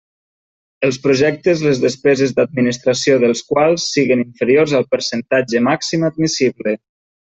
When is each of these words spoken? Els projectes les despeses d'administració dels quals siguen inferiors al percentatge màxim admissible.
Els 0.87 0.95
projectes 1.01 1.61
les 1.65 1.81
despeses 1.83 2.33
d'administració 2.39 3.19
dels 3.25 3.43
quals 3.51 3.85
siguen 3.99 4.25
inferiors 4.25 4.75
al 4.81 4.89
percentatge 4.97 5.63
màxim 5.69 6.09
admissible. 6.11 6.75